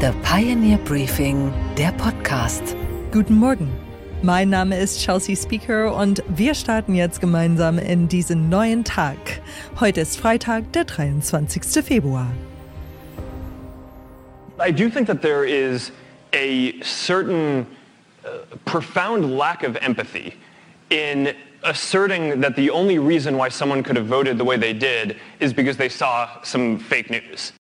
[0.00, 2.76] The Pioneer Briefing, der Podcast.
[3.10, 3.68] Guten Morgen.
[4.22, 9.16] Mein Name ist Chelsea Speaker und wir starten jetzt gemeinsam in diesen neuen Tag.
[9.80, 11.84] Heute ist Freitag, der 23.
[11.84, 12.28] Februar.
[14.64, 15.90] I do think that there is
[16.32, 17.66] a certain
[18.24, 20.34] uh, profound lack of empathy
[20.90, 21.34] in
[21.64, 25.52] asserting that the only reason why someone could have voted the way they did is
[25.52, 27.52] because they saw some fake news.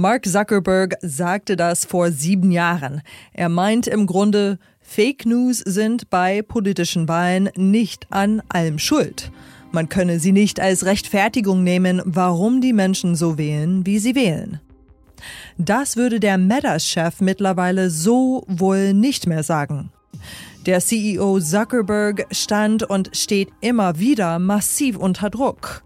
[0.00, 3.02] Mark Zuckerberg sagte das vor sieben Jahren.
[3.34, 9.30] Er meint im Grunde, Fake News sind bei politischen Wahlen nicht an allem schuld.
[9.72, 14.58] Man könne sie nicht als Rechtfertigung nehmen, warum die Menschen so wählen, wie sie wählen.
[15.58, 19.90] Das würde der Meta-Chef mittlerweile so wohl nicht mehr sagen.
[20.64, 25.82] Der CEO Zuckerberg stand und steht immer wieder massiv unter Druck.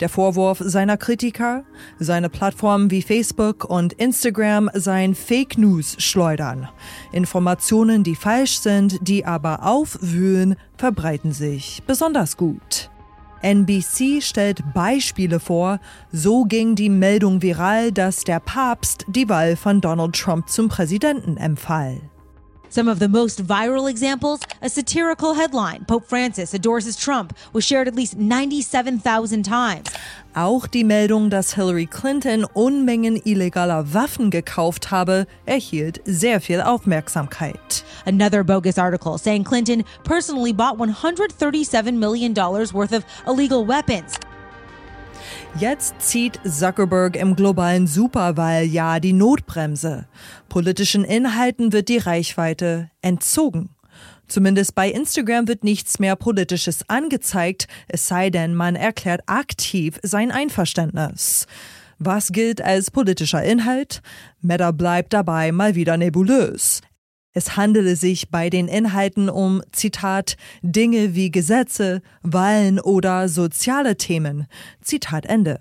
[0.00, 1.64] Der Vorwurf seiner Kritiker,
[1.98, 6.68] seine Plattformen wie Facebook und Instagram seien Fake News schleudern.
[7.12, 12.90] Informationen, die falsch sind, die aber aufwühlen, verbreiten sich besonders gut.
[13.42, 15.78] NBC stellt Beispiele vor.
[16.10, 21.36] So ging die Meldung viral, dass der Papst die Wahl von Donald Trump zum Präsidenten
[21.36, 22.00] empfahl.
[22.76, 27.88] Some of the most viral examples a satirical headline, Pope Francis endorses Trump, was shared
[27.88, 29.88] at least 97,000 times.
[30.34, 37.82] Auch die Meldung, dass Hillary Clinton Unmengen illegaler Waffen gekauft habe, erhielt sehr viel Aufmerksamkeit.
[38.04, 44.18] Another bogus article saying Clinton personally bought $137 million worth of illegal weapons.
[45.58, 50.06] Jetzt zieht Zuckerberg im globalen Superwahljahr die Notbremse.
[50.50, 53.70] Politischen Inhalten wird die Reichweite entzogen.
[54.28, 60.30] Zumindest bei Instagram wird nichts mehr Politisches angezeigt, es sei denn, man erklärt aktiv sein
[60.30, 61.46] Einverständnis.
[61.98, 64.02] Was gilt als politischer Inhalt?
[64.42, 66.82] Meta bleibt dabei mal wieder nebulös.
[67.36, 74.46] Es handele sich bei den Inhalten um, Zitat, Dinge wie Gesetze, Wahlen oder soziale Themen.
[74.80, 75.60] Zitat Ende.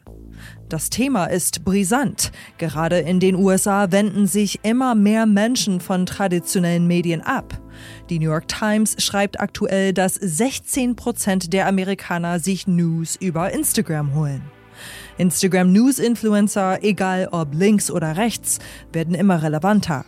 [0.70, 2.32] Das Thema ist brisant.
[2.60, 7.62] Gerade in den USA wenden sich immer mehr Menschen von traditionellen Medien ab.
[8.10, 14.16] Die New York Times schreibt aktuell, dass 16 Prozent der Amerikaner sich News über Instagram
[14.16, 14.44] holen.
[15.18, 18.60] Instagram News Influencer, egal ob links oder rechts,
[18.94, 20.06] werden immer relevanter.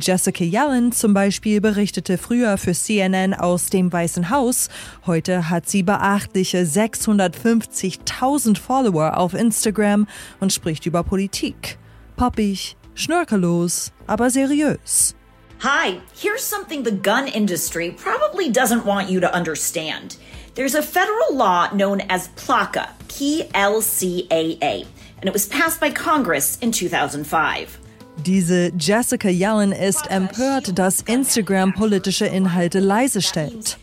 [0.00, 4.68] Jessica Yellen zum Beispiel berichtete früher für CNN aus dem Weißen Haus.
[5.06, 10.08] Heute hat sie beachtliche 650.000 Follower auf Instagram
[10.40, 11.78] und spricht über Politik.
[12.16, 15.14] Poppig, schnörkellos, aber seriös.
[15.60, 20.16] Hi, here's something the gun industry probably doesn't want you to understand.
[20.54, 24.84] There's a federal law known as PLCAA, P L C A A,
[25.20, 27.81] and it was passed by Congress in 2005.
[28.18, 33.78] Diese Jessica Yellen ist empört, dass Instagram politische Inhalte leise stellt.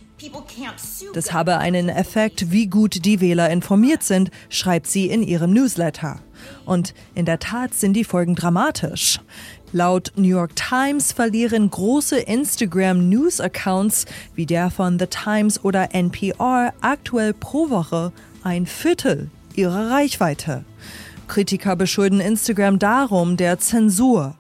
[1.13, 6.19] Das habe einen Effekt, wie gut die Wähler informiert sind, schreibt sie in ihrem Newsletter.
[6.66, 9.19] Und in der Tat sind die Folgen dramatisch.
[9.72, 15.94] Laut New York Times verlieren große Instagram News Accounts wie der von The Times oder
[15.94, 18.11] NPR aktuell pro Woche
[18.44, 20.66] ein Viertel ihrer Reichweite.
[21.29, 24.35] Kritiker beschulden Instagram darum der Zensur.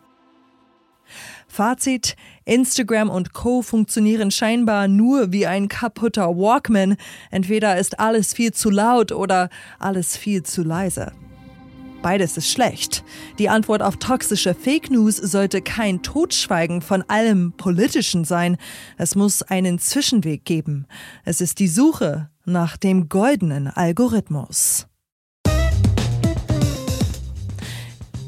[1.47, 6.97] Fazit, Instagram und Co funktionieren scheinbar nur wie ein kaputter Walkman.
[7.31, 11.13] Entweder ist alles viel zu laut oder alles viel zu leise.
[12.01, 13.03] Beides ist schlecht.
[13.39, 18.57] Die Antwort auf toxische Fake News sollte kein Totschweigen von allem Politischen sein.
[18.97, 20.87] Es muss einen Zwischenweg geben.
[21.25, 24.88] Es ist die Suche nach dem goldenen Algorithmus.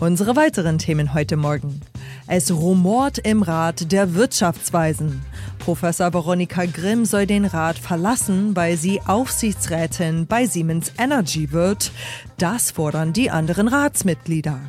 [0.01, 1.79] Unsere weiteren Themen heute Morgen.
[2.25, 5.23] Es rumort im Rat der Wirtschaftsweisen.
[5.59, 11.91] Professor Veronika Grimm soll den Rat verlassen, weil sie Aufsichtsrätin bei Siemens Energy wird.
[12.39, 14.59] Das fordern die anderen Ratsmitglieder.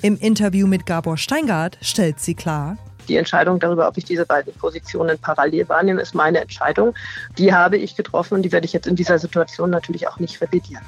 [0.00, 2.78] Im Interview mit Gabor Steingart stellt sie klar,
[3.08, 6.94] die Entscheidung darüber, ob ich diese beiden Positionen parallel wahrnehme, ist meine Entscheidung.
[7.36, 10.40] Die habe ich getroffen und die werde ich jetzt in dieser Situation natürlich auch nicht
[10.40, 10.84] revidieren.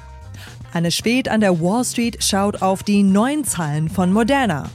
[0.73, 4.69] Anne Schwedt an der Wall Street schaut auf die neuen Zahlen von Moderna.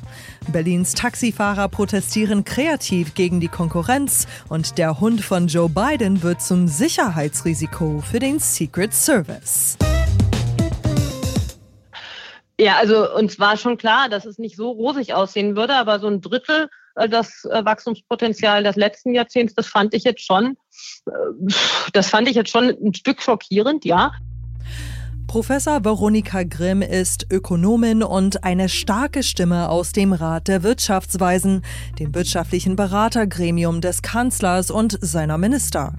[0.49, 6.69] Berlins Taxifahrer protestieren kreativ gegen die Konkurrenz und der Hund von Joe Biden wird zum
[6.69, 9.79] Sicherheitsrisiko für den Secret Service.
[12.61, 16.09] Ja, also uns war schon klar, dass es nicht so rosig aussehen würde, aber so
[16.09, 20.57] ein Drittel äh, das äh, Wachstumspotenzial des letzten Jahrzehnts, das fand ich jetzt schon,
[21.07, 21.11] äh,
[21.93, 24.13] das fand ich jetzt schon ein Stück schockierend, ja.
[25.27, 31.63] Professor Veronika Grimm ist Ökonomin und eine starke Stimme aus dem Rat der Wirtschaftsweisen,
[31.99, 35.95] dem wirtschaftlichen Beratergremium des Kanzlers und seiner Minister.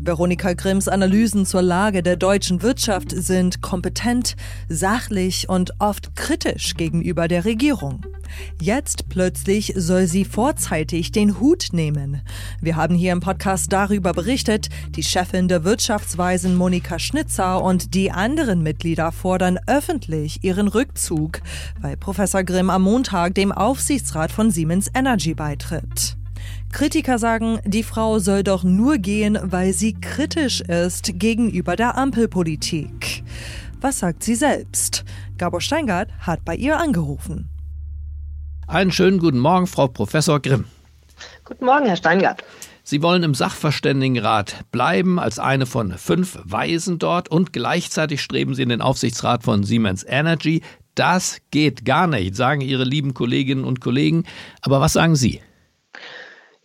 [0.00, 4.34] Veronika Grimms Analysen zur Lage der deutschen Wirtschaft sind kompetent,
[4.68, 8.04] sachlich und oft kritisch gegenüber der Regierung.
[8.60, 12.22] Jetzt plötzlich soll sie vorzeitig den Hut nehmen.
[12.60, 14.68] Wir haben hier im Podcast darüber berichtet.
[14.90, 21.40] Die Chefin der Wirtschaftsweisen Monika Schnitzer und die anderen Mitglieder fordern öffentlich ihren Rückzug,
[21.80, 26.16] weil Professor Grimm am Montag dem Aufsichtsrat von Siemens Energy beitritt.
[26.72, 33.24] Kritiker sagen, die Frau soll doch nur gehen, weil sie kritisch ist gegenüber der Ampelpolitik.
[33.80, 35.04] Was sagt sie selbst?
[35.38, 37.48] Gabor Steingart hat bei ihr angerufen.
[38.68, 40.64] Einen schönen guten Morgen, Frau Professor Grimm.
[41.44, 42.42] Guten Morgen, Herr Steingart.
[42.82, 48.62] Sie wollen im Sachverständigenrat bleiben als eine von fünf Weisen dort und gleichzeitig streben Sie
[48.62, 50.62] in den Aufsichtsrat von Siemens Energy.
[50.96, 54.24] Das geht gar nicht, sagen Ihre lieben Kolleginnen und Kollegen.
[54.62, 55.40] Aber was sagen Sie?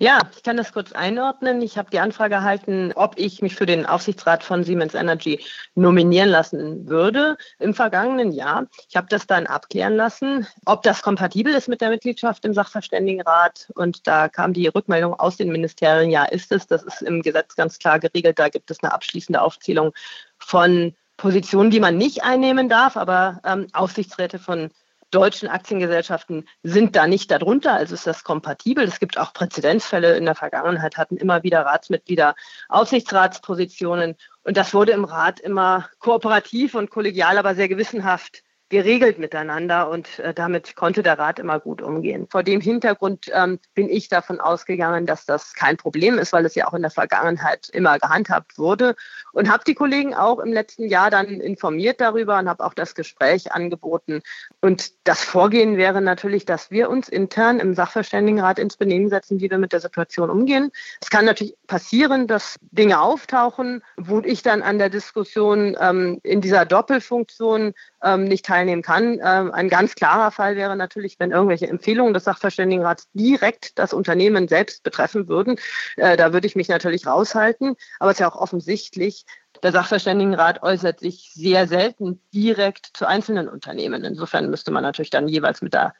[0.01, 1.61] Ja, ich kann das kurz einordnen.
[1.61, 5.45] Ich habe die Anfrage erhalten, ob ich mich für den Aufsichtsrat von Siemens Energy
[5.75, 8.65] nominieren lassen würde im vergangenen Jahr.
[8.89, 13.69] Ich habe das dann abklären lassen, ob das kompatibel ist mit der Mitgliedschaft im Sachverständigenrat.
[13.75, 16.65] Und da kam die Rückmeldung aus den Ministerien, ja, ist es.
[16.65, 18.39] Das ist im Gesetz ganz klar geregelt.
[18.39, 19.93] Da gibt es eine abschließende Aufzählung
[20.39, 24.71] von Positionen, die man nicht einnehmen darf, aber ähm, Aufsichtsräte von
[25.11, 28.83] deutschen Aktiengesellschaften sind da nicht darunter, also ist das kompatibel.
[28.83, 32.35] Es gibt auch Präzedenzfälle in der Vergangenheit, hatten immer wieder Ratsmitglieder
[32.69, 39.89] Aufsichtsratspositionen und das wurde im Rat immer kooperativ und kollegial, aber sehr gewissenhaft geregelt miteinander
[39.89, 42.27] und äh, damit konnte der Rat immer gut umgehen.
[42.31, 46.55] Vor dem Hintergrund ähm, bin ich davon ausgegangen, dass das kein Problem ist, weil es
[46.55, 48.95] ja auch in der Vergangenheit immer gehandhabt wurde
[49.33, 52.95] und habe die Kollegen auch im letzten Jahr dann informiert darüber und habe auch das
[52.95, 54.21] Gespräch angeboten.
[54.61, 59.51] Und das Vorgehen wäre natürlich, dass wir uns intern im Sachverständigenrat ins Benehmen setzen, wie
[59.51, 60.71] wir mit der Situation umgehen.
[61.01, 66.39] Es kann natürlich passieren, dass Dinge auftauchen, wo ich dann an der Diskussion ähm, in
[66.39, 69.19] dieser Doppelfunktion ähm, nicht teilnehmen kann.
[69.23, 74.47] Ähm, ein ganz klarer Fall wäre natürlich, wenn irgendwelche Empfehlungen des Sachverständigenrats direkt das Unternehmen
[74.47, 75.57] selbst betreffen würden.
[75.97, 77.75] Äh, da würde ich mich natürlich raushalten.
[77.99, 79.25] Aber es ist ja auch offensichtlich,
[79.63, 84.03] der Sachverständigenrat äußert sich sehr selten direkt zu einzelnen Unternehmen.
[84.03, 85.93] Insofern müsste man natürlich dann jeweils mit der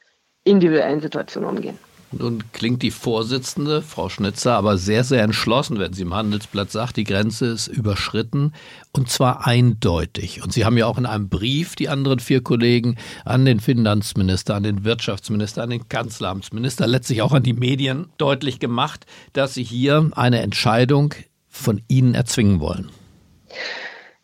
[0.44, 1.78] individuellen Situation umgehen.
[2.12, 6.98] Nun klingt die Vorsitzende, Frau Schnitzer, aber sehr, sehr entschlossen, wenn sie im Handelsblatt sagt,
[6.98, 8.52] die Grenze ist überschritten
[8.92, 10.42] und zwar eindeutig.
[10.42, 14.54] Und Sie haben ja auch in einem Brief die anderen vier Kollegen an den Finanzminister,
[14.54, 19.64] an den Wirtschaftsminister, an den Kanzleramtsminister, letztlich auch an die Medien deutlich gemacht, dass Sie
[19.64, 21.14] hier eine Entscheidung
[21.48, 22.90] von Ihnen erzwingen wollen.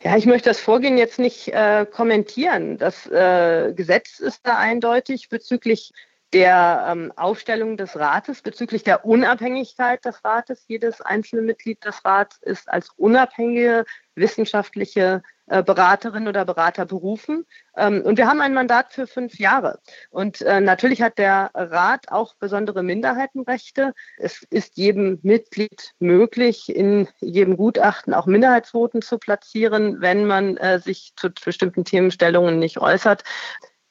[0.03, 2.79] Ja, ich möchte das Vorgehen jetzt nicht äh, kommentieren.
[2.79, 5.93] Das äh, Gesetz ist da eindeutig bezüglich
[6.33, 10.65] der ähm, Aufstellung des Rates bezüglich der Unabhängigkeit des Rates.
[10.69, 13.85] Jedes einzelne Mitglied des Rats ist als unabhängige
[14.15, 17.47] wissenschaftliche äh, Beraterin oder Berater berufen.
[17.77, 19.79] Ähm, und wir haben ein Mandat für fünf Jahre.
[20.11, 23.95] Und äh, natürlich hat der Rat auch besondere Minderheitenrechte.
[24.19, 30.79] Es ist jedem Mitglied möglich, in jedem Gutachten auch Minderheitsvoten zu platzieren, wenn man äh,
[30.79, 33.25] sich zu bestimmten Themenstellungen nicht äußert.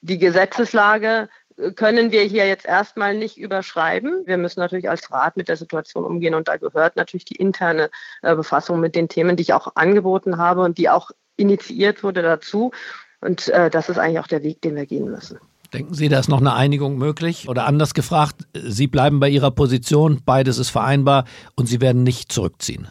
[0.00, 1.28] Die Gesetzeslage
[1.74, 4.22] können wir hier jetzt erstmal nicht überschreiben.
[4.26, 7.90] Wir müssen natürlich als Rat mit der Situation umgehen und da gehört natürlich die interne
[8.22, 12.22] äh, Befassung mit den Themen, die ich auch angeboten habe und die auch initiiert wurde
[12.22, 12.70] dazu.
[13.20, 15.38] Und äh, das ist eigentlich auch der Weg, den wir gehen müssen.
[15.72, 17.48] Denken Sie, da ist noch eine Einigung möglich?
[17.48, 21.24] Oder anders gefragt, Sie bleiben bei Ihrer Position, beides ist vereinbar
[21.56, 22.88] und Sie werden nicht zurückziehen?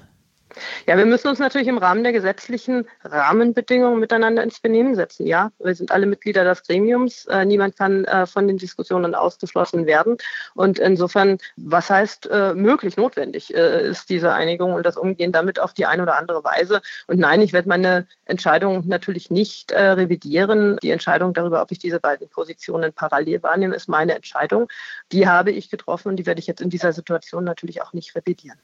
[0.86, 5.28] Ja, wir müssen uns natürlich im Rahmen der gesetzlichen Rahmenbedingungen miteinander ins Benehmen setzen.
[5.28, 7.26] Ja, wir sind alle Mitglieder des Gremiums.
[7.26, 10.18] Äh, niemand kann äh, von den Diskussionen ausgeschlossen werden.
[10.54, 15.60] Und insofern, was heißt äh, möglich, notwendig äh, ist diese Einigung und das Umgehen damit
[15.60, 16.82] auf die eine oder andere Weise.
[17.08, 20.78] Und nein, ich werde meine Entscheidung natürlich nicht äh, revidieren.
[20.82, 24.68] Die Entscheidung darüber, ob ich diese beiden Positionen parallel wahrnehme, ist meine Entscheidung.
[25.12, 28.16] Die habe ich getroffen und die werde ich jetzt in dieser Situation natürlich auch nicht
[28.16, 28.58] revidieren.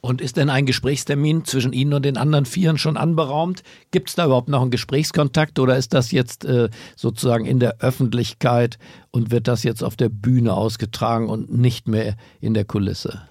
[0.00, 3.62] Und ist denn ein Gesprächstermin zwischen Ihnen und den anderen Vieren schon anberaumt?
[3.90, 7.78] Gibt es da überhaupt noch einen Gesprächskontakt oder ist das jetzt äh, sozusagen in der
[7.80, 8.78] Öffentlichkeit
[9.10, 13.27] und wird das jetzt auf der Bühne ausgetragen und nicht mehr in der Kulisse?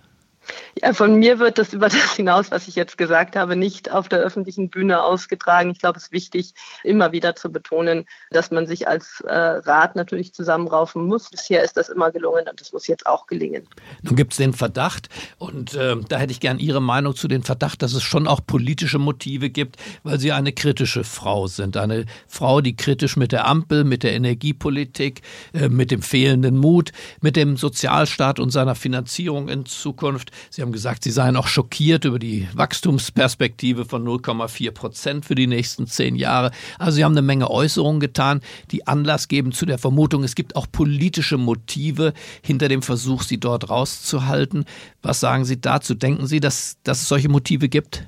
[0.82, 4.10] Ja, von mir wird das über das hinaus, was ich jetzt gesagt habe, nicht auf
[4.10, 5.72] der öffentlichen Bühne ausgetragen.
[5.72, 9.96] Ich glaube, es ist wichtig, immer wieder zu betonen, dass man sich als äh, Rat
[9.96, 11.30] natürlich zusammenraufen muss.
[11.30, 13.68] Bisher ist das immer gelungen und das muss jetzt auch gelingen.
[14.02, 17.44] Nun gibt es den Verdacht, und äh, da hätte ich gern Ihre Meinung zu dem
[17.44, 21.78] Verdacht, dass es schon auch politische Motive gibt, weil Sie eine kritische Frau sind.
[21.78, 25.22] Eine Frau, die kritisch mit der Ampel, mit der Energiepolitik,
[25.54, 30.32] äh, mit dem fehlenden Mut, mit dem Sozialstaat und seiner Finanzierung in Zukunft.
[30.50, 35.48] Sie haben gesagt, Sie seien auch schockiert über die Wachstumsperspektive von 0,4 Prozent für die
[35.48, 36.52] nächsten zehn Jahre.
[36.80, 38.42] Also Sie haben eine Menge Äußerungen getan,
[38.72, 43.40] die Anlass geben zu der Vermutung, es gibt auch politische Motive hinter dem Versuch, Sie
[43.40, 44.66] dort rauszuhalten.
[45.02, 45.96] Was sagen Sie dazu?
[45.96, 48.08] Denken Sie, dass, dass es solche Motive gibt?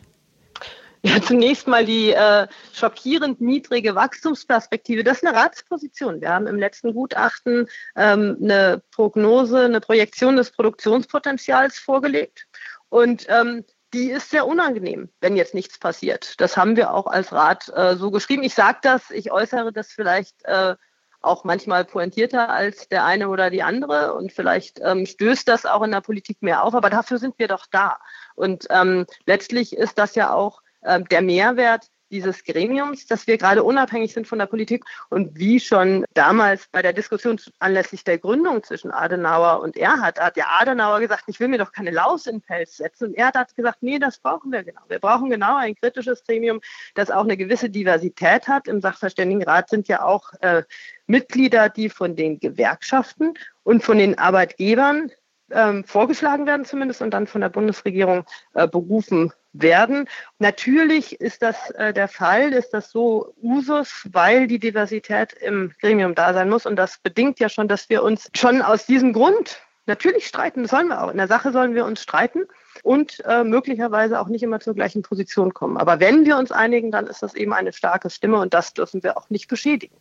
[1.01, 5.03] Ja, zunächst mal die äh, schockierend niedrige Wachstumsperspektive.
[5.03, 6.19] Das ist eine Ratsposition.
[6.19, 12.47] Wir haben im letzten Gutachten ähm, eine Prognose, eine Projektion des Produktionspotenzials vorgelegt.
[12.89, 13.63] Und ähm,
[13.93, 16.39] die ist sehr unangenehm, wenn jetzt nichts passiert.
[16.41, 18.43] Das haben wir auch als Rat äh, so geschrieben.
[18.43, 20.75] Ich sage das, ich äußere das vielleicht äh,
[21.21, 25.81] auch manchmal pointierter als der eine oder die andere und vielleicht ähm, stößt das auch
[25.83, 27.99] in der Politik mehr auf, aber dafür sind wir doch da.
[28.35, 33.63] Und ähm, letztlich ist das ja auch ähm, der Mehrwert dieses Gremiums, dass wir gerade
[33.63, 38.63] unabhängig sind von der Politik und wie schon damals bei der Diskussion anlässlich der Gründung
[38.63, 42.37] zwischen Adenauer und Erhard, hat ja Adenauer gesagt, ich will mir doch keine Laus in
[42.37, 44.81] den Pelz setzen und Erhard hat gesagt, nee, das brauchen wir genau.
[44.87, 46.61] Wir brauchen genau ein kritisches Gremium,
[46.95, 48.67] das auch eine gewisse Diversität hat.
[48.67, 50.63] Im Sachverständigenrat sind ja auch äh,
[51.07, 53.33] Mitglieder, die von den Gewerkschaften
[53.63, 55.11] und von den Arbeitgebern
[55.51, 60.07] ähm, vorgeschlagen werden zumindest und dann von der Bundesregierung äh, berufen werden.
[60.37, 66.15] Natürlich ist das äh, der Fall, ist das so Usus, weil die Diversität im Gremium
[66.15, 66.65] da sein muss.
[66.65, 70.63] Und das bedingt ja schon, dass wir uns schon aus diesem Grund natürlich streiten.
[70.63, 71.11] Das sollen wir auch.
[71.11, 72.43] In der Sache sollen wir uns streiten
[72.83, 75.77] und äh, möglicherweise auch nicht immer zur gleichen Position kommen.
[75.77, 79.03] Aber wenn wir uns einigen, dann ist das eben eine starke Stimme und das dürfen
[79.03, 79.95] wir auch nicht beschädigen.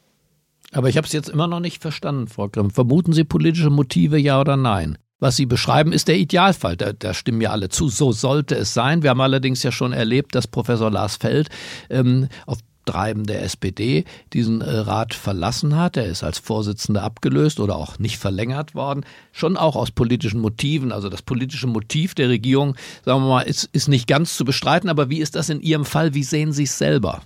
[0.73, 2.71] Aber ich habe es jetzt immer noch nicht verstanden, Frau Grimm.
[2.71, 4.99] Vermuten Sie politische Motive, ja oder nein?
[5.21, 6.77] Was Sie beschreiben, ist der Idealfall.
[6.77, 7.89] Da, da, stimmen ja alle zu.
[7.89, 9.03] So sollte es sein.
[9.03, 11.49] Wir haben allerdings ja schon erlebt, dass Professor Lars Feld
[11.91, 12.59] ähm, auf
[12.89, 15.97] Treiben der SPD diesen äh, Rat verlassen hat.
[15.97, 19.05] Er ist als Vorsitzender abgelöst oder auch nicht verlängert worden.
[19.33, 20.91] Schon auch aus politischen Motiven.
[20.91, 24.89] Also das politische Motiv der Regierung, sagen wir mal, ist, ist nicht ganz zu bestreiten.
[24.89, 26.15] Aber wie ist das in Ihrem Fall?
[26.15, 27.21] Wie sehen Sie es selber?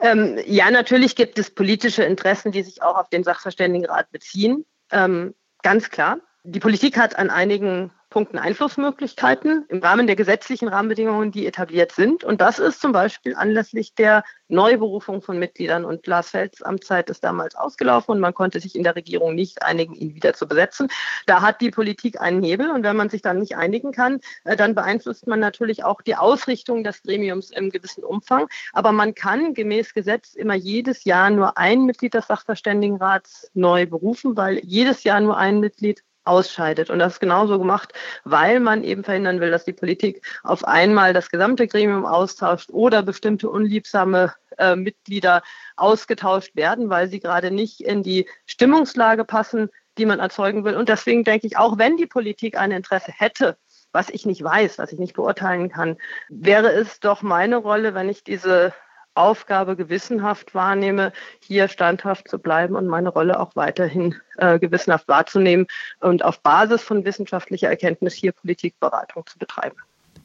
[0.00, 4.66] Ähm, ja, natürlich gibt es politische Interessen, die sich auch auf den Sachverständigenrat beziehen.
[4.92, 6.18] Ähm, ganz klar.
[6.44, 12.24] Die Politik hat an einigen Punkten Einflussmöglichkeiten im Rahmen der gesetzlichen Rahmenbedingungen, die etabliert sind.
[12.24, 15.84] Und das ist zum Beispiel anlässlich der Neuberufung von Mitgliedern.
[15.84, 19.62] Und Lars Felds Amtszeit ist damals ausgelaufen und man konnte sich in der Regierung nicht
[19.62, 20.88] einigen, ihn wieder zu besetzen.
[21.26, 22.70] Da hat die Politik einen Hebel.
[22.70, 26.16] Und wenn man sich dann nicht einigen kann, äh, dann beeinflusst man natürlich auch die
[26.16, 28.48] Ausrichtung des Gremiums im gewissen Umfang.
[28.72, 34.34] Aber man kann gemäß Gesetz immer jedes Jahr nur ein Mitglied des Sachverständigenrats neu berufen,
[34.34, 36.90] weil jedes Jahr nur ein Mitglied ausscheidet.
[36.90, 37.92] Und das ist genauso gemacht,
[38.24, 43.02] weil man eben verhindern will, dass die Politik auf einmal das gesamte Gremium austauscht oder
[43.02, 45.42] bestimmte unliebsame äh, Mitglieder
[45.76, 50.76] ausgetauscht werden, weil sie gerade nicht in die Stimmungslage passen, die man erzeugen will.
[50.76, 53.56] Und deswegen denke ich, auch wenn die Politik ein Interesse hätte,
[53.92, 55.96] was ich nicht weiß, was ich nicht beurteilen kann,
[56.28, 58.74] wäre es doch meine Rolle, wenn ich diese
[59.18, 65.66] Aufgabe gewissenhaft wahrnehme, hier standhaft zu bleiben und meine Rolle auch weiterhin äh, gewissenhaft wahrzunehmen
[66.00, 69.76] und auf Basis von wissenschaftlicher Erkenntnis hier Politikberatung zu betreiben.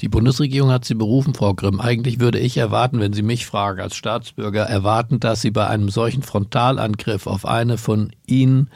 [0.01, 1.79] Die Bundesregierung hat Sie berufen, Frau Grimm.
[1.79, 5.89] Eigentlich würde ich erwarten, wenn Sie mich fragen als Staatsbürger, erwarten, dass Sie bei einem
[5.89, 8.69] solchen Frontalangriff auf eine von Ihnen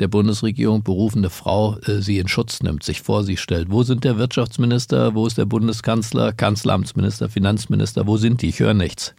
[0.00, 3.70] der Bundesregierung berufene Frau äh, sie in Schutz nimmt, sich vor sie stellt.
[3.70, 8.48] Wo sind der Wirtschaftsminister, wo ist der Bundeskanzler, Kanzleramtsminister, Finanzminister, wo sind die?
[8.48, 9.14] Ich höre nichts.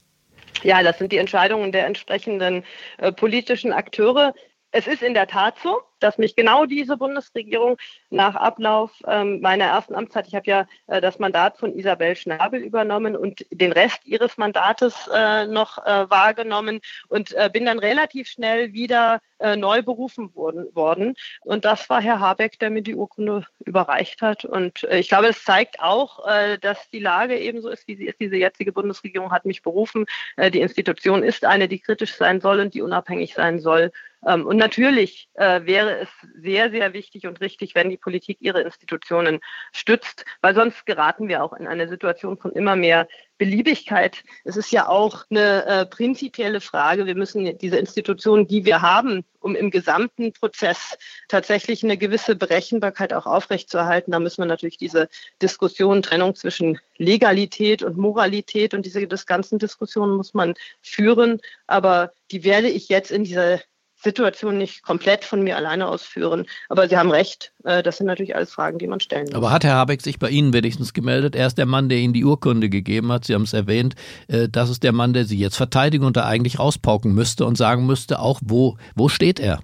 [0.63, 2.63] Ja, das sind die Entscheidungen der entsprechenden
[2.97, 4.33] äh, politischen Akteure.
[4.71, 7.77] Es ist in der Tat so, dass mich genau diese Bundesregierung
[8.09, 12.61] nach Ablauf ähm, meiner ersten Amtszeit, ich habe ja äh, das Mandat von Isabel Schnabel
[12.61, 18.27] übernommen und den Rest ihres Mandates äh, noch äh, wahrgenommen und äh, bin dann relativ
[18.27, 21.15] schnell wieder äh, neu berufen worden, worden.
[21.41, 24.45] Und das war Herr Habeck, der mir die Urkunde überreicht hat.
[24.45, 26.19] Und äh, ich glaube, es zeigt auch,
[26.61, 28.19] dass die Lage ebenso ist, wie sie ist.
[28.19, 30.05] Diese jetzige Bundesregierung hat mich berufen.
[30.37, 33.91] die Institution ist eine, die kritisch sein soll und die unabhängig sein soll.
[34.25, 36.09] Ähm, und natürlich wäre wäre es
[36.41, 39.39] sehr, sehr wichtig und richtig, wenn die Politik ihre Institutionen
[39.71, 44.23] stützt, weil sonst geraten wir auch in eine Situation von immer mehr Beliebigkeit.
[44.43, 47.05] Es ist ja auch eine äh, prinzipielle Frage.
[47.05, 50.97] Wir müssen diese Institutionen, die wir haben, um im gesamten Prozess
[51.29, 55.07] tatsächlich eine gewisse Berechenbarkeit auch aufrechtzuerhalten, da müssen wir natürlich diese
[55.41, 61.39] Diskussion, Trennung zwischen Legalität und Moralität und diese ganzen Diskussionen muss man führen.
[61.65, 63.61] Aber die werde ich jetzt in dieser
[64.01, 66.45] Situation nicht komplett von mir alleine ausführen.
[66.69, 69.35] Aber Sie haben recht, äh, das sind natürlich alles Fragen, die man stellen muss.
[69.35, 71.35] Aber hat Herr Habeck sich bei Ihnen wenigstens gemeldet?
[71.35, 73.25] Er ist der Mann, der Ihnen die Urkunde gegeben hat.
[73.25, 73.95] Sie haben es erwähnt.
[74.27, 77.57] Äh, das ist der Mann, der Sie jetzt verteidigen und da eigentlich rauspauken müsste und
[77.57, 79.59] sagen müsste, auch wo, wo steht er?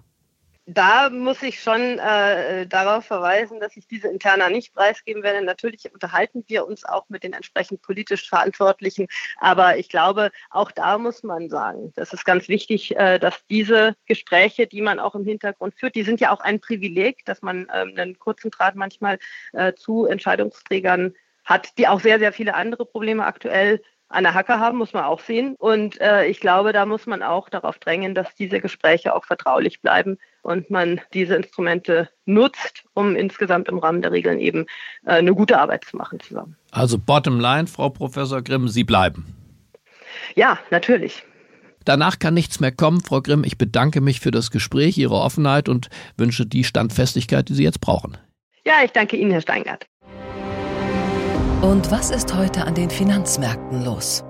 [0.66, 5.46] Da muss ich schon äh, darauf verweisen, dass ich diese Interna nicht preisgeben werde.
[5.46, 9.08] Natürlich unterhalten wir uns auch mit den entsprechend politisch Verantwortlichen,
[9.38, 13.96] aber ich glaube, auch da muss man sagen, das ist ganz wichtig, äh, dass diese
[14.08, 17.68] Gespräche, die man auch im Hintergrund führt, die sind ja auch ein Privileg, dass man
[17.70, 19.20] äh, einen kurzen Draht manchmal
[19.54, 23.82] äh, zu Entscheidungsträgern hat, die auch sehr, sehr viele andere Probleme aktuell
[24.16, 25.56] an der Hacke haben, muss man auch sehen.
[25.60, 29.82] Und äh, ich glaube, da muss man auch darauf drängen, dass diese Gespräche auch vertraulich
[29.82, 34.66] bleiben und man diese Instrumente nutzt, um insgesamt im Rahmen der Regeln eben
[35.06, 36.56] äh, eine gute Arbeit zu machen zusammen.
[36.72, 39.36] Also bottom line, Frau Professor Grimm, Sie bleiben.
[40.36, 41.24] Ja, natürlich.
[41.84, 43.02] Danach kann nichts mehr kommen.
[43.02, 47.54] Frau Grimm, ich bedanke mich für das Gespräch, Ihre Offenheit und wünsche die Standfestigkeit, die
[47.54, 48.18] Sie jetzt brauchen.
[48.66, 49.86] Ja, ich danke Ihnen, Herr Steingart.
[51.62, 54.24] Und was ist heute an den Finanzmärkten los?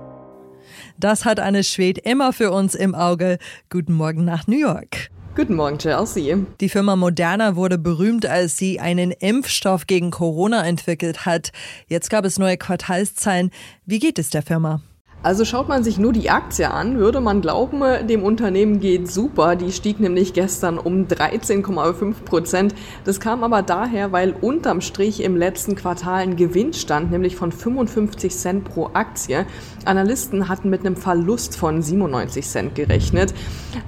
[0.98, 3.38] Das hat Anne Schwed immer für uns im Auge.
[3.68, 5.10] Guten Morgen nach New York.
[5.34, 6.38] Guten Morgen, Chelsea.
[6.60, 11.52] Die Firma Moderna wurde berühmt, als sie einen Impfstoff gegen Corona entwickelt hat.
[11.88, 13.50] Jetzt gab es neue Quartalszahlen.
[13.84, 14.80] Wie geht es der Firma?
[15.26, 19.56] Also schaut man sich nur die Aktie an, würde man glauben, dem Unternehmen geht super.
[19.56, 22.76] Die stieg nämlich gestern um 13,5 Prozent.
[23.02, 27.50] Das kam aber daher, weil unterm Strich im letzten Quartal ein Gewinn stand, nämlich von
[27.50, 29.46] 55 Cent pro Aktie.
[29.86, 33.34] Analysten hatten mit einem Verlust von 97 Cent gerechnet.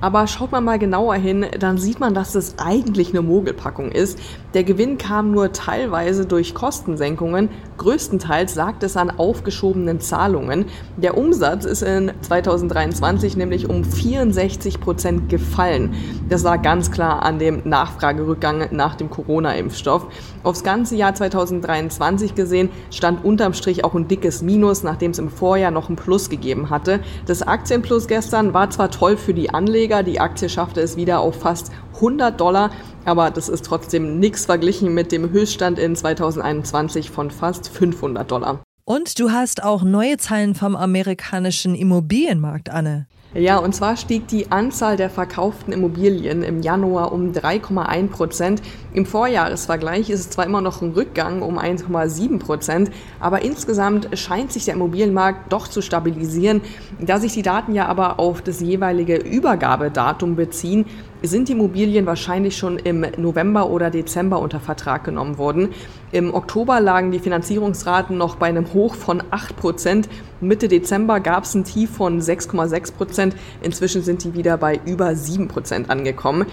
[0.00, 4.18] Aber schaut man mal genauer hin, dann sieht man, dass das eigentlich eine Mogelpackung ist.
[4.54, 10.66] Der Gewinn kam nur teilweise durch Kostensenkungen, größtenteils lag es an aufgeschobenen Zahlungen.
[10.96, 15.94] Der Umsatz ist in 2023 nämlich um 64 Prozent gefallen.
[16.28, 20.06] Das lag ganz klar an dem Nachfragerückgang nach dem Corona-Impfstoff.
[20.42, 25.30] Aufs ganze Jahr 2023 gesehen stand unterm Strich auch ein dickes Minus, nachdem es im
[25.30, 27.00] Vorjahr noch ein Plus gegeben hatte.
[27.26, 31.40] Das Aktienplus gestern war zwar toll für die Anleger, die Aktie schaffte es wieder auf
[31.40, 32.70] fast 100 Dollar,
[33.04, 38.60] aber das ist trotzdem nichts verglichen mit dem Höchststand in 2021 von fast 500 Dollar.
[38.84, 43.06] Und du hast auch neue Zahlen vom amerikanischen Immobilienmarkt, Anne.
[43.34, 48.62] Ja, und zwar stieg die Anzahl der verkauften Immobilien im Januar um 3,1 Prozent.
[48.94, 54.52] Im Vorjahresvergleich ist es zwar immer noch ein Rückgang um 1,7 Prozent, aber insgesamt scheint
[54.52, 56.62] sich der Immobilienmarkt doch zu stabilisieren.
[57.00, 60.86] Da sich die Daten ja aber auf das jeweilige Übergabedatum beziehen,
[61.22, 65.70] sind die Immobilien wahrscheinlich schon im November oder Dezember unter Vertrag genommen worden.
[66.12, 70.08] Im Oktober lagen die Finanzierungsraten noch bei einem Hoch von 8 Prozent.
[70.40, 73.36] Mitte Dezember gab es ein Tief von 6,6 Prozent.
[73.60, 76.46] Inzwischen sind die wieder bei über 7 Prozent angekommen.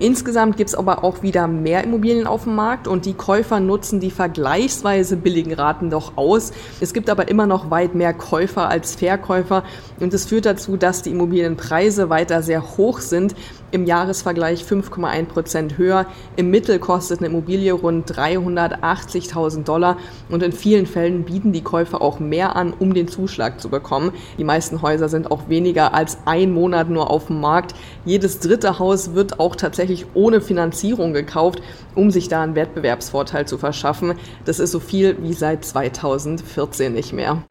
[0.00, 4.00] Insgesamt gibt es aber auch wieder mehr Immobilien auf dem Markt und die Käufer nutzen
[4.00, 6.52] die vergleichsweise billigen Raten doch aus.
[6.80, 9.62] Es gibt aber immer noch weit mehr Käufer als Verkäufer
[9.98, 13.34] und es führt dazu, dass die Immobilienpreise weiter sehr hoch sind.
[13.72, 16.06] Im Jahresvergleich 5,1 Prozent höher.
[16.36, 19.96] Im Mittel kostet eine Immobilie rund 380.000 Dollar
[20.28, 24.12] und in vielen Fällen bieten die Käufer auch mehr an, um den Zuschlag zu bekommen.
[24.38, 27.74] Die meisten Häuser sind auch weniger als ein Monat nur auf dem Markt.
[28.04, 31.62] Jedes dritte Haus wird auch tatsächlich ohne Finanzierung gekauft,
[31.94, 34.14] um sich da einen Wettbewerbsvorteil zu verschaffen.
[34.44, 37.44] Das ist so viel wie seit 2014 nicht mehr.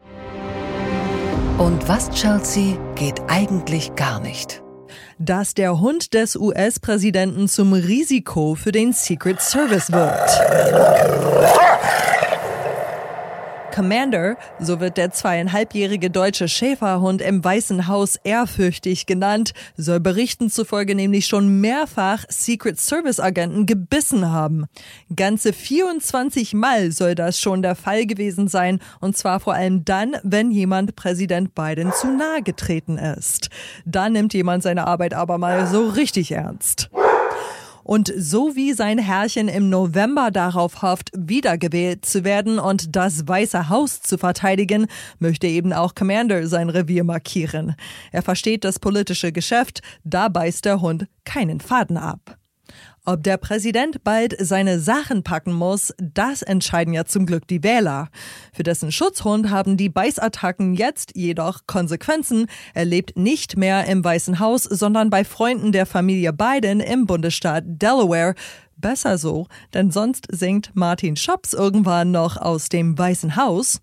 [1.58, 4.64] Und was, Chelsea, geht eigentlich gar nicht?
[5.22, 10.30] Dass der Hund des US-Präsidenten zum Risiko für den Secret Service wird.
[13.72, 20.96] Commander, so wird der zweieinhalbjährige deutsche Schäferhund im Weißen Haus ehrfürchtig genannt, soll Berichten zufolge
[20.96, 24.66] nämlich schon mehrfach Secret Service Agenten gebissen haben.
[25.16, 30.18] Ganze 24 Mal soll das schon der Fall gewesen sein, und zwar vor allem dann,
[30.24, 33.50] wenn jemand Präsident Biden zu nahe getreten ist.
[33.86, 36.90] Da nimmt jemand seine Arbeit aber mal so richtig ernst.
[37.90, 43.68] Und so wie sein Herrchen im November darauf hofft, wiedergewählt zu werden und das Weiße
[43.68, 44.86] Haus zu verteidigen,
[45.18, 47.76] möchte eben auch Commander sein Revier markieren.
[48.12, 52.38] Er versteht das politische Geschäft, da beißt der Hund keinen Faden ab.
[53.12, 58.10] Ob der Präsident bald seine Sachen packen muss, das entscheiden ja zum Glück die Wähler.
[58.54, 62.46] Für dessen Schutzhund haben die Beißattacken jetzt jedoch Konsequenzen.
[62.76, 67.64] Er lebt nicht mehr im Weißen Haus, sondern bei Freunden der Familie Biden im Bundesstaat
[67.66, 68.36] Delaware.
[68.78, 73.82] Besser so, denn sonst singt Martin Schops irgendwann noch aus dem Weißen Haus.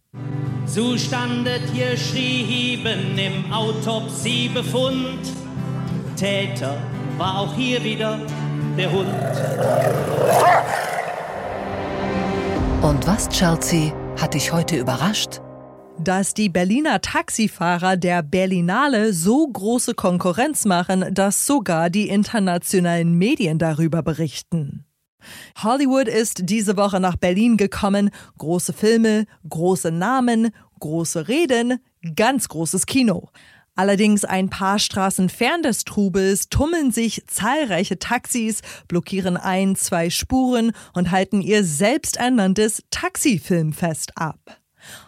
[0.67, 5.19] So standet hier schrieben im Autopsiebefund.
[6.15, 6.79] Täter
[7.19, 8.21] war auch hier wieder
[8.77, 9.09] der Hund.
[12.83, 15.41] Und was, Chelsea, hat dich heute überrascht?
[15.99, 23.59] dass die Berliner Taxifahrer der Berlinale so große Konkurrenz machen, dass sogar die internationalen Medien
[23.59, 24.85] darüber berichten.
[25.63, 28.11] Hollywood ist diese Woche nach Berlin gekommen.
[28.39, 31.79] Große Filme, große Namen, große Reden,
[32.15, 33.31] ganz großes Kino.
[33.77, 40.73] Allerdings ein paar Straßen fern des Trubels tummeln sich zahlreiche Taxis, blockieren ein, zwei Spuren
[40.95, 44.41] und halten ihr selbsternanntes Taxifilmfest ab.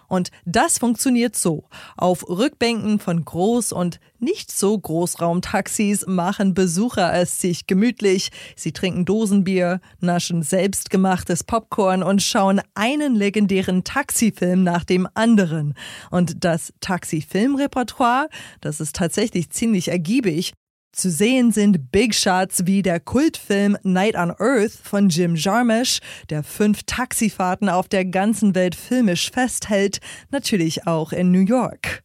[0.09, 1.65] Und das funktioniert so.
[1.97, 8.31] Auf Rückbänken von Groß- und nicht so Großraumtaxis machen Besucher es sich gemütlich.
[8.57, 15.75] Sie trinken Dosenbier, naschen selbstgemachtes Popcorn und schauen einen legendären Taxifilm nach dem anderen.
[16.11, 18.29] Und das Taxifilmrepertoire,
[18.61, 20.55] das ist tatsächlich ziemlich ergiebig.
[20.99, 26.43] Zu sehen sind Big Shots wie der Kultfilm Night on Earth von Jim Jarmusch, der
[26.43, 30.01] fünf Taxifahrten auf der ganzen Welt filmisch festhält,
[30.33, 32.03] natürlich auch in New York.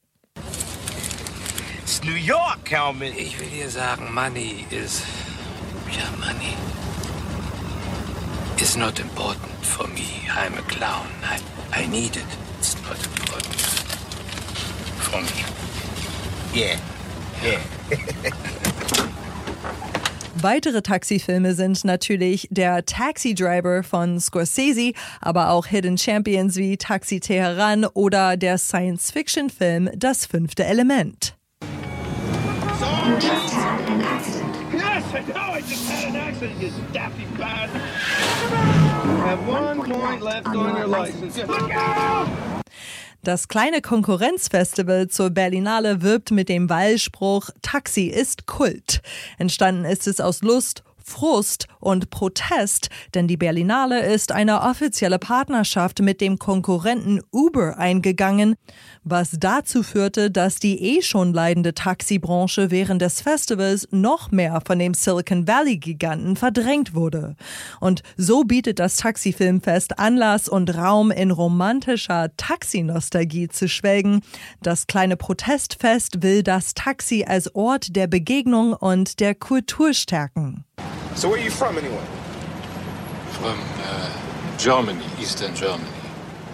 [1.81, 3.13] It's New York, Calvin.
[3.17, 5.01] Ich will dir sagen, money is.
[5.89, 6.53] Ja, money.
[8.57, 10.21] Is not important for me.
[10.29, 11.07] I'm a clown.
[11.23, 12.27] I, I need it.
[12.59, 13.55] It's not important
[14.99, 15.43] for me.
[16.53, 16.77] Yeah.
[17.43, 18.59] Yeah.
[20.43, 27.21] Weitere Taxifilme sind natürlich der Taxi Driver von Scorsese, aber auch Hidden Champions wie Taxi
[27.21, 31.37] Teheran oder der Science-Fiction-Film Das fünfte Element.
[34.73, 35.53] Yes, I know.
[35.53, 37.23] I just had an accident, you daffy.
[37.23, 37.43] You
[39.23, 41.37] have one point left on your license.
[41.37, 42.27] Look out!
[43.25, 49.01] Das kleine Konkurrenzfestival zur Berlinale wirbt mit dem Wahlspruch Taxi ist Kult.
[49.37, 55.99] Entstanden ist es aus Lust, Frust und Protest, denn die Berlinale ist eine offizielle Partnerschaft
[56.01, 58.55] mit dem Konkurrenten Uber eingegangen,
[59.03, 64.79] was dazu führte, dass die eh schon leidende Taxibranche während des Festivals noch mehr von
[64.79, 67.35] dem Silicon Valley Giganten verdrängt wurde.
[67.79, 74.21] Und so bietet das Taxifilmfest Anlass und Raum in romantischer Taxinostalgie zu schwelgen.
[74.61, 80.65] Das kleine Protestfest will das Taxi als Ort der Begegnung und der Kultur stärken.
[81.15, 82.03] So where are you from anyway?
[83.39, 85.89] From uh, Germany, Eastern Germany.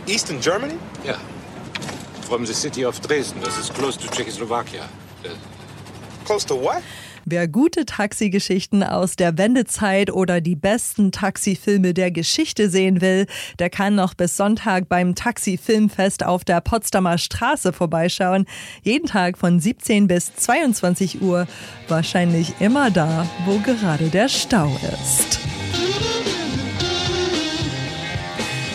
[0.07, 0.77] Eastern Germany?
[1.03, 1.17] Yeah.
[2.27, 3.41] From the city of Dresden.
[3.41, 4.87] This is close to Czechoslovakia.
[5.25, 5.29] Uh,
[6.25, 6.83] Close to what?
[7.25, 13.25] Wer gute Taxigeschichten aus der Wendezeit oder die besten Taxifilme der Geschichte sehen will,
[13.59, 18.45] der kann noch bis Sonntag beim Taxifilmfest auf der Potsdamer Straße vorbeischauen.
[18.83, 21.47] Jeden Tag von 17 bis 22 Uhr.
[21.87, 25.58] Wahrscheinlich immer da, wo gerade der Stau ist.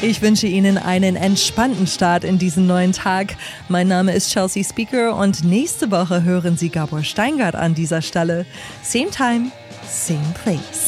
[0.06, 3.36] Ich wünsche Ihnen einen entspannten Start in diesen neuen Tag.
[3.70, 8.44] Mein Name ist Chelsea Speaker und nächste Woche hören Sie Gabor Steingart an dieser Stelle.
[8.82, 9.50] Same time,
[9.88, 10.83] same place.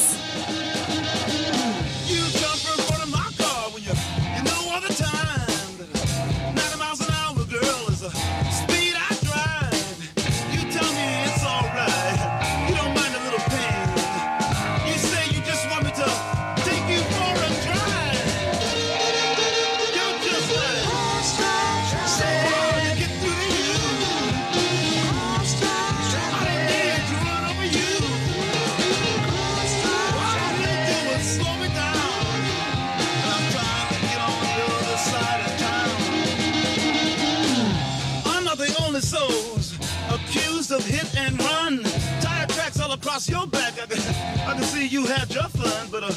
[43.16, 43.72] wash your back.
[43.80, 43.98] I can,
[44.46, 46.12] I can see you had your fun, but uh,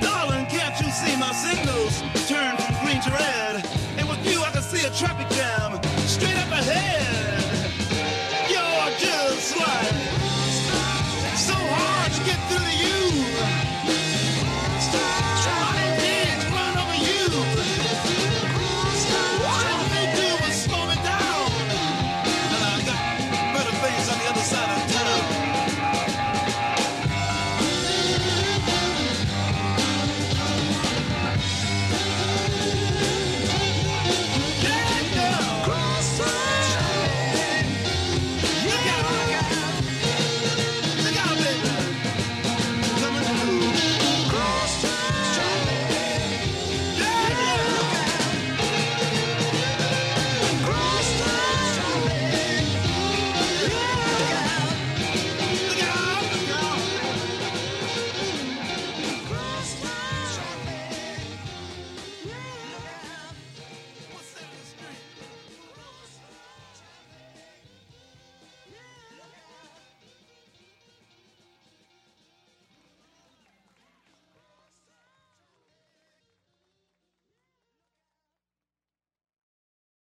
[0.00, 3.64] darling, can't you see my signals turn from green to red?
[3.96, 5.33] And with you, I can see a traffic